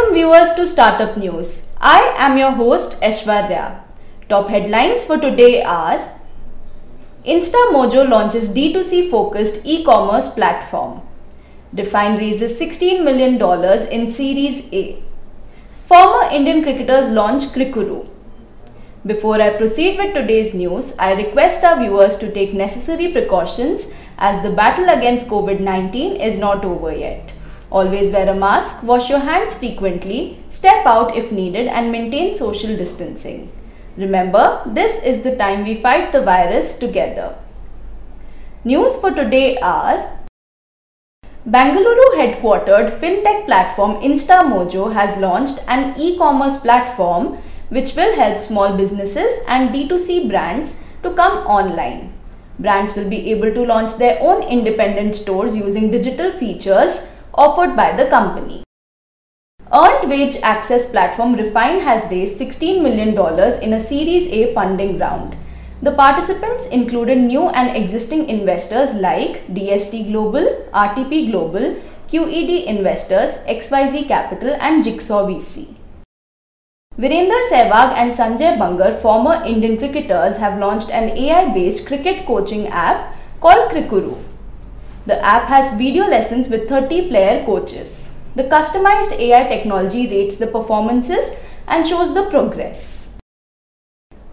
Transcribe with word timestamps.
Welcome 0.00 0.14
viewers 0.14 0.54
to 0.54 0.66
Startup 0.66 1.14
News. 1.18 1.66
I 1.78 2.14
am 2.16 2.38
your 2.38 2.52
host 2.52 2.98
Aishwarya. 3.02 3.82
Top 4.30 4.48
headlines 4.48 5.04
for 5.04 5.18
today 5.18 5.62
are 5.62 6.18
InstaMojo 7.26 8.08
launches 8.08 8.48
D2C 8.48 9.10
focused 9.10 9.60
e-commerce 9.66 10.28
platform. 10.32 11.02
Refyne 11.74 12.16
raises 12.18 12.58
$16 12.58 13.04
million 13.04 13.34
in 13.92 14.10
Series 14.10 14.72
A. 14.72 15.02
Former 15.84 16.32
Indian 16.32 16.62
cricketers 16.62 17.08
launch 17.08 17.42
Cricuru. 17.56 18.08
Before 19.04 19.42
I 19.42 19.50
proceed 19.50 19.98
with 19.98 20.14
today's 20.14 20.54
news, 20.54 20.94
I 20.98 21.12
request 21.12 21.62
our 21.62 21.78
viewers 21.78 22.16
to 22.18 22.32
take 22.32 22.54
necessary 22.54 23.12
precautions 23.12 23.92
as 24.16 24.42
the 24.42 24.50
battle 24.50 24.88
against 24.88 25.28
COVID-19 25.28 26.18
is 26.24 26.38
not 26.38 26.64
over 26.64 26.90
yet. 26.90 27.34
Always 27.70 28.10
wear 28.10 28.28
a 28.28 28.34
mask, 28.34 28.82
wash 28.82 29.08
your 29.08 29.20
hands 29.20 29.54
frequently, 29.54 30.42
step 30.48 30.84
out 30.86 31.16
if 31.16 31.30
needed 31.30 31.68
and 31.68 31.92
maintain 31.92 32.34
social 32.34 32.76
distancing. 32.76 33.52
Remember, 33.96 34.62
this 34.66 35.00
is 35.04 35.22
the 35.22 35.36
time 35.36 35.64
we 35.64 35.76
fight 35.76 36.10
the 36.10 36.22
virus 36.22 36.78
together. 36.78 37.36
News 38.64 38.96
for 38.96 39.12
today 39.12 39.56
are 39.58 40.18
Bangalore 41.46 41.94
headquartered 42.16 42.90
fintech 42.98 43.46
platform 43.46 44.02
InstaMojo 44.02 44.92
has 44.92 45.16
launched 45.18 45.60
an 45.68 45.94
e-commerce 45.96 46.56
platform 46.56 47.38
which 47.68 47.94
will 47.94 48.14
help 48.16 48.40
small 48.40 48.76
businesses 48.76 49.40
and 49.46 49.70
D2C 49.70 50.28
brands 50.28 50.82
to 51.04 51.12
come 51.14 51.46
online. 51.46 52.12
Brands 52.58 52.96
will 52.96 53.08
be 53.08 53.30
able 53.30 53.54
to 53.54 53.64
launch 53.64 53.94
their 53.94 54.18
own 54.20 54.42
independent 54.42 55.14
stores 55.14 55.56
using 55.56 55.90
digital 55.90 56.32
features 56.32 57.08
offered 57.34 57.76
by 57.76 57.96
the 57.96 58.06
company. 58.06 58.62
Earned 59.72 60.10
wage 60.10 60.36
access 60.42 60.90
platform 60.90 61.36
Refyne 61.36 61.80
has 61.80 62.10
raised 62.10 62.40
$16 62.40 62.82
million 62.82 63.10
in 63.62 63.72
a 63.74 63.80
Series 63.80 64.26
A 64.28 64.52
funding 64.52 64.98
round. 64.98 65.36
The 65.82 65.92
participants 65.92 66.66
included 66.66 67.18
new 67.18 67.48
and 67.50 67.76
existing 67.76 68.28
investors 68.28 68.92
like 68.94 69.46
DST 69.48 70.10
Global, 70.10 70.44
RTP 70.74 71.30
Global, 71.30 71.80
QED 72.08 72.66
Investors, 72.66 73.38
XYZ 73.46 74.08
Capital 74.08 74.56
and 74.60 74.82
Jigsaw 74.82 75.26
VC. 75.26 75.76
Virender 76.98 77.40
Sehwag 77.48 77.94
and 77.96 78.12
Sanjay 78.12 78.58
Bangar, 78.58 78.92
former 79.00 79.42
Indian 79.44 79.78
cricketers, 79.78 80.36
have 80.36 80.58
launched 80.58 80.90
an 80.90 81.16
AI-based 81.16 81.86
cricket 81.86 82.26
coaching 82.26 82.66
app 82.66 83.16
called 83.40 83.70
Cricuru. 83.70 84.18
The 85.06 85.18
app 85.24 85.48
has 85.48 85.72
video 85.78 86.06
lessons 86.06 86.50
with 86.50 86.68
30 86.68 87.08
player 87.08 87.42
coaches. 87.46 88.14
The 88.36 88.44
customized 88.44 89.18
AI 89.18 89.44
technology 89.48 90.06
rates 90.06 90.36
the 90.36 90.46
performances 90.46 91.30
and 91.66 91.88
shows 91.88 92.12
the 92.12 92.28
progress. 92.28 93.16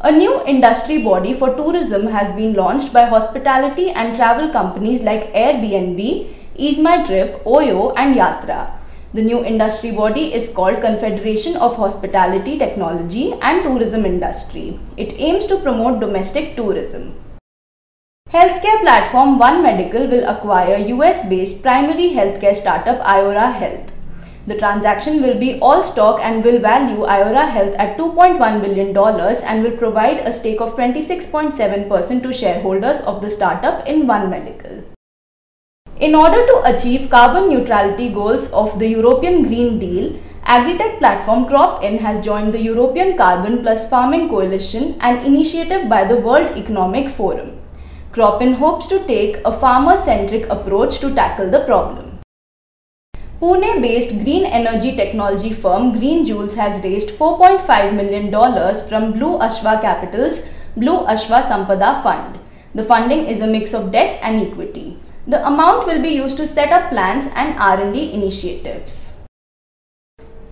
A 0.02 0.12
new 0.12 0.44
industry 0.46 1.02
body 1.02 1.34
for 1.34 1.56
tourism 1.56 2.08
has 2.08 2.36
been 2.36 2.54
launched 2.54 2.92
by 2.92 3.06
hospitality 3.06 3.92
and 3.92 4.18
travel 4.18 4.50
companies 4.50 5.04
like 5.04 5.34
Airbnb, 5.34 6.34
EaseMyTrip, 6.60 7.44
Oyo 7.44 7.94
and 7.96 8.16
Yatra. 8.16 8.78
The 9.14 9.22
new 9.22 9.46
industry 9.46 9.92
body 9.92 10.34
is 10.34 10.50
called 10.50 10.82
Confederation 10.82 11.56
of 11.56 11.78
Hospitality 11.78 12.60
Technology 12.60 13.32
and 13.42 13.64
Tourism 13.64 14.06
Industry. 14.06 14.78
It 14.98 15.14
aims 15.14 15.48
to 15.48 15.58
promote 15.58 16.02
domestic 16.02 16.58
tourism. 16.58 17.14
Healthcare 18.32 18.82
platform 18.82 19.38
One 19.40 19.64
Medical 19.64 20.06
will 20.06 20.28
acquire 20.28 20.76
US-based 20.76 21.62
primary 21.62 22.10
healthcare 22.10 22.54
startup 22.54 23.00
Iora 23.00 23.54
Health. 23.54 23.94
The 24.48 24.58
transaction 24.58 25.22
will 25.22 25.40
be 25.40 25.58
all 25.62 25.82
stock 25.82 26.20
and 26.22 26.44
will 26.44 26.60
value 26.60 27.06
Iora 27.06 27.48
Health 27.50 27.74
at 27.76 27.98
$2.1 27.98 28.62
billion 28.62 28.98
and 28.98 29.64
will 29.64 29.78
provide 29.78 30.20
a 30.20 30.34
stake 30.34 30.60
of 30.60 30.76
26.7% 30.76 32.22
to 32.24 32.34
shareholders 32.34 33.00
of 33.00 33.22
the 33.22 33.30
startup 33.30 33.88
in 33.88 34.06
One 34.06 34.30
Medical. 34.30 34.84
In 36.02 36.14
order 36.14 36.46
to 36.48 36.62
achieve 36.66 37.10
carbon 37.10 37.48
neutrality 37.48 38.10
goals 38.10 38.52
of 38.52 38.78
the 38.78 38.90
European 38.90 39.44
Green 39.44 39.80
Deal, 39.80 40.20
Agritech 40.44 41.00
platform 41.00 41.46
CropIn 41.46 42.00
has 42.00 42.26
joined 42.26 42.54
the 42.54 42.62
European 42.62 43.16
Carbon 43.16 43.62
Plus 43.62 43.90
Farming 43.90 44.28
Coalition, 44.28 44.98
an 45.00 45.26
initiative 45.26 45.88
by 45.88 46.04
the 46.04 46.18
World 46.18 46.58
Economic 46.58 47.08
Forum. 47.08 47.58
CropIn 48.18 48.56
hopes 48.56 48.88
to 48.88 48.98
take 49.06 49.36
a 49.46 49.52
farmer-centric 49.52 50.50
approach 50.50 50.98
to 50.98 51.14
tackle 51.14 51.52
the 51.52 51.60
problem. 51.66 52.18
Pune-based 53.40 54.24
green 54.24 54.44
energy 54.44 54.96
technology 54.96 55.54
firm 55.54 55.92
GreenJoules 55.94 56.56
has 56.56 56.84
raised 56.84 57.12
$4.5 57.12 57.94
million 57.94 58.32
from 58.90 59.12
Blue 59.12 59.38
Ashva 59.38 59.80
Capital's 59.82 60.50
Blue 60.76 61.06
Ashva 61.06 61.44
Sampada 61.44 62.02
Fund. 62.02 62.40
The 62.74 62.84
funding 62.84 63.28
is 63.28 63.42
a 63.42 63.46
mix 63.46 63.76
of 63.76 63.92
debt 63.92 64.18
and 64.24 64.42
equity. 64.48 64.98
The 65.28 65.46
amount 65.46 65.86
will 65.86 66.02
be 66.02 66.10
used 66.10 66.38
to 66.38 66.48
set 66.48 66.74
up 66.74 66.90
plans 66.90 67.28
and 67.36 67.54
R&D 67.60 68.14
initiatives. 68.14 69.07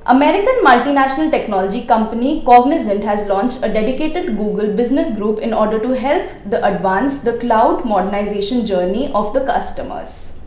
American 0.07 0.53
multinational 0.63 1.31
technology 1.31 1.83
company 1.83 2.43
Cognizant 2.45 3.03
has 3.03 3.27
launched 3.27 3.63
a 3.63 3.73
dedicated 3.73 4.37
Google 4.37 4.71
business 4.75 5.09
group 5.09 5.39
in 5.39 5.51
order 5.51 5.79
to 5.79 5.95
help 5.95 6.29
the 6.47 6.63
advance 6.63 7.21
the 7.21 7.39
cloud 7.39 7.83
modernization 7.85 8.67
journey 8.67 9.11
of 9.13 9.33
the 9.33 9.43
customers. 9.43 10.41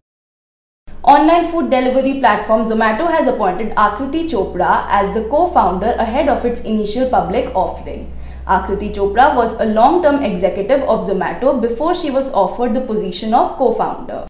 Online 1.02 1.50
food 1.50 1.70
delivery 1.70 2.20
platform 2.20 2.62
Zomato 2.62 3.10
has 3.10 3.26
appointed 3.26 3.74
Akriti 3.74 4.30
Chopra 4.30 4.86
as 4.90 5.12
the 5.12 5.24
co-founder 5.28 5.92
ahead 5.98 6.28
of 6.28 6.44
its 6.44 6.60
initial 6.60 7.10
public 7.10 7.52
offering. 7.56 8.12
Akriti 8.46 8.94
Chopra 8.94 9.34
was 9.34 9.58
a 9.58 9.64
long-term 9.64 10.22
executive 10.22 10.82
of 10.82 11.04
Zomato 11.04 11.60
before 11.60 11.96
she 11.96 12.10
was 12.10 12.32
offered 12.32 12.74
the 12.74 12.80
position 12.80 13.34
of 13.34 13.56
co-founder. 13.56 14.27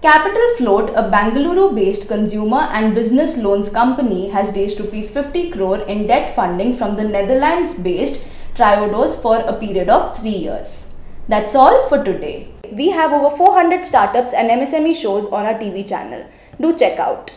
Capital 0.00 0.54
Float, 0.56 0.90
a 0.94 1.10
Bangalore-based 1.10 2.06
consumer 2.06 2.68
and 2.70 2.94
business 2.94 3.36
loans 3.36 3.68
company, 3.68 4.28
has 4.28 4.54
raised 4.54 4.78
rupees 4.78 5.10
50 5.10 5.50
crore 5.50 5.80
in 5.80 6.06
debt 6.06 6.36
funding 6.36 6.72
from 6.72 6.94
the 6.94 7.02
Netherlands-based 7.02 8.20
Triodos 8.54 9.20
for 9.20 9.38
a 9.38 9.58
period 9.58 9.88
of 9.88 10.16
three 10.16 10.36
years. 10.36 10.94
That's 11.26 11.56
all 11.56 11.88
for 11.88 12.04
today. 12.04 12.46
We 12.70 12.90
have 12.90 13.10
over 13.10 13.36
400 13.36 13.84
startups 13.84 14.32
and 14.32 14.48
MSME 14.48 14.94
shows 14.94 15.26
on 15.32 15.46
our 15.46 15.54
TV 15.54 15.84
channel. 15.84 16.24
Do 16.60 16.78
check 16.78 17.00
out. 17.00 17.32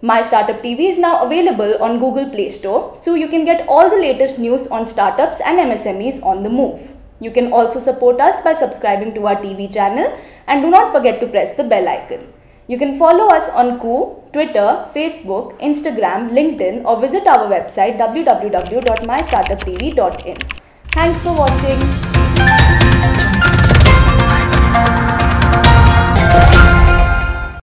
My 0.00 0.22
Startup 0.22 0.62
TV 0.62 0.90
is 0.90 0.98
now 0.98 1.24
available 1.24 1.82
on 1.82 1.98
Google 1.98 2.30
Play 2.30 2.48
Store, 2.48 2.96
so 3.02 3.16
you 3.16 3.26
can 3.26 3.44
get 3.44 3.66
all 3.66 3.90
the 3.90 3.96
latest 3.96 4.38
news 4.38 4.68
on 4.68 4.86
startups 4.86 5.40
and 5.44 5.58
MSMEs 5.58 6.22
on 6.22 6.44
the 6.44 6.48
move. 6.48 6.93
You 7.24 7.30
can 7.30 7.52
also 7.58 7.80
support 7.80 8.20
us 8.20 8.42
by 8.44 8.52
subscribing 8.52 9.14
to 9.14 9.26
our 9.28 9.36
TV 9.36 9.72
channel 9.72 10.12
and 10.46 10.60
do 10.60 10.68
not 10.68 10.92
forget 10.92 11.20
to 11.20 11.26
press 11.26 11.56
the 11.56 11.64
bell 11.64 11.88
icon. 11.88 12.26
You 12.66 12.76
can 12.76 12.98
follow 12.98 13.28
us 13.34 13.48
on 13.50 13.80
Koo, 13.80 14.16
Twitter, 14.34 14.88
Facebook, 14.94 15.58
Instagram, 15.58 16.32
LinkedIn 16.38 16.84
or 16.84 17.00
visit 17.00 17.26
our 17.26 17.48
website 17.48 17.96
www.mystartuptv.in. 17.98 20.36
Thanks 20.92 21.18
for 21.22 21.34
watching. 21.34 21.80